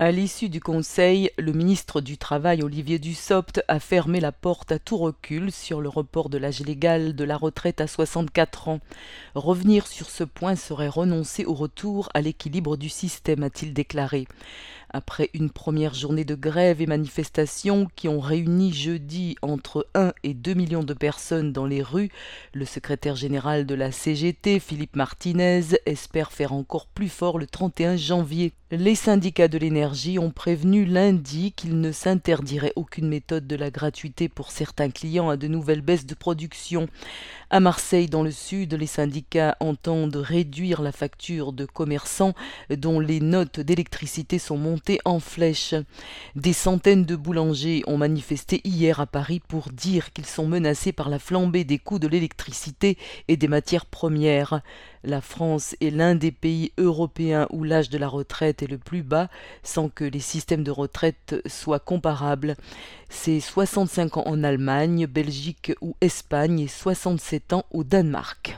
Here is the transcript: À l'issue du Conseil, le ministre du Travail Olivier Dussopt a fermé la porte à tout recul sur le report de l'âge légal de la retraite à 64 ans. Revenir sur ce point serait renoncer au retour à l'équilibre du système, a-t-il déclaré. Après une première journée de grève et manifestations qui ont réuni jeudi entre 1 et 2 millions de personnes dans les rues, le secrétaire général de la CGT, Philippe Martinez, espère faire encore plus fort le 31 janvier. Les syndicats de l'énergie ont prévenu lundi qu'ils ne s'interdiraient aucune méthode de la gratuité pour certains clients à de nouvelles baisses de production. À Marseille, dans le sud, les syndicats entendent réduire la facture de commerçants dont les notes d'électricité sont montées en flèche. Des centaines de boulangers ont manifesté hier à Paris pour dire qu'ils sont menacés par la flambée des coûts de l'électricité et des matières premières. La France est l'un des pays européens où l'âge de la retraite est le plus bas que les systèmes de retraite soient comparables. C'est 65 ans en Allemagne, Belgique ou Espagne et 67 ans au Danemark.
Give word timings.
À 0.00 0.12
l'issue 0.12 0.48
du 0.48 0.60
Conseil, 0.60 1.32
le 1.38 1.52
ministre 1.52 2.00
du 2.00 2.18
Travail 2.18 2.62
Olivier 2.62 3.00
Dussopt 3.00 3.64
a 3.66 3.80
fermé 3.80 4.20
la 4.20 4.30
porte 4.30 4.70
à 4.70 4.78
tout 4.78 4.96
recul 4.96 5.50
sur 5.50 5.80
le 5.80 5.88
report 5.88 6.28
de 6.28 6.38
l'âge 6.38 6.60
légal 6.60 7.16
de 7.16 7.24
la 7.24 7.36
retraite 7.36 7.80
à 7.80 7.88
64 7.88 8.68
ans. 8.68 8.78
Revenir 9.34 9.88
sur 9.88 10.08
ce 10.08 10.22
point 10.22 10.54
serait 10.54 10.86
renoncer 10.86 11.44
au 11.46 11.52
retour 11.52 12.10
à 12.14 12.20
l'équilibre 12.20 12.76
du 12.76 12.88
système, 12.88 13.42
a-t-il 13.42 13.74
déclaré. 13.74 14.28
Après 14.90 15.28
une 15.34 15.50
première 15.50 15.92
journée 15.92 16.24
de 16.24 16.36
grève 16.36 16.80
et 16.80 16.86
manifestations 16.86 17.88
qui 17.94 18.08
ont 18.08 18.20
réuni 18.20 18.72
jeudi 18.72 19.36
entre 19.42 19.86
1 19.94 20.12
et 20.22 20.32
2 20.32 20.54
millions 20.54 20.82
de 20.82 20.94
personnes 20.94 21.52
dans 21.52 21.66
les 21.66 21.82
rues, 21.82 22.10
le 22.54 22.64
secrétaire 22.64 23.16
général 23.16 23.66
de 23.66 23.74
la 23.74 23.92
CGT, 23.92 24.60
Philippe 24.60 24.96
Martinez, 24.96 25.62
espère 25.84 26.32
faire 26.32 26.54
encore 26.54 26.86
plus 26.86 27.10
fort 27.10 27.38
le 27.38 27.46
31 27.46 27.96
janvier. 27.96 28.52
Les 28.70 28.94
syndicats 28.94 29.48
de 29.48 29.58
l'énergie 29.58 29.87
ont 30.18 30.30
prévenu 30.30 30.84
lundi 30.84 31.52
qu'ils 31.52 31.80
ne 31.80 31.92
s'interdiraient 31.92 32.72
aucune 32.76 33.08
méthode 33.08 33.46
de 33.46 33.56
la 33.56 33.70
gratuité 33.70 34.28
pour 34.28 34.50
certains 34.50 34.90
clients 34.90 35.30
à 35.30 35.36
de 35.36 35.48
nouvelles 35.48 35.80
baisses 35.80 36.06
de 36.06 36.14
production. 36.14 36.88
À 37.50 37.60
Marseille, 37.60 38.08
dans 38.08 38.22
le 38.22 38.30
sud, 38.30 38.74
les 38.74 38.86
syndicats 38.86 39.56
entendent 39.60 40.16
réduire 40.16 40.82
la 40.82 40.92
facture 40.92 41.54
de 41.54 41.64
commerçants 41.64 42.34
dont 42.68 43.00
les 43.00 43.20
notes 43.20 43.60
d'électricité 43.60 44.38
sont 44.38 44.58
montées 44.58 44.98
en 45.06 45.18
flèche. 45.18 45.74
Des 46.36 46.52
centaines 46.52 47.06
de 47.06 47.16
boulangers 47.16 47.82
ont 47.86 47.96
manifesté 47.96 48.60
hier 48.64 49.00
à 49.00 49.06
Paris 49.06 49.40
pour 49.48 49.70
dire 49.70 50.12
qu'ils 50.12 50.26
sont 50.26 50.46
menacés 50.46 50.92
par 50.92 51.08
la 51.08 51.18
flambée 51.18 51.64
des 51.64 51.78
coûts 51.78 51.98
de 51.98 52.08
l'électricité 52.08 52.98
et 53.28 53.38
des 53.38 53.48
matières 53.48 53.86
premières. 53.86 54.60
La 55.04 55.20
France 55.20 55.76
est 55.80 55.90
l'un 55.90 56.16
des 56.16 56.32
pays 56.32 56.72
européens 56.76 57.46
où 57.50 57.64
l'âge 57.64 57.88
de 57.88 57.98
la 57.98 58.08
retraite 58.08 58.62
est 58.62 58.70
le 58.70 58.78
plus 58.78 59.02
bas 59.02 59.28
que 59.86 60.02
les 60.02 60.18
systèmes 60.18 60.64
de 60.64 60.72
retraite 60.72 61.36
soient 61.46 61.78
comparables. 61.78 62.56
C'est 63.08 63.38
65 63.38 64.16
ans 64.16 64.24
en 64.26 64.42
Allemagne, 64.42 65.06
Belgique 65.06 65.72
ou 65.80 65.94
Espagne 66.00 66.58
et 66.58 66.68
67 66.68 67.52
ans 67.52 67.64
au 67.70 67.84
Danemark. 67.84 68.57